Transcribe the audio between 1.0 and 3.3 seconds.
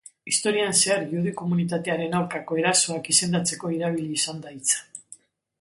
judu-komunitatearen aurkako erasoak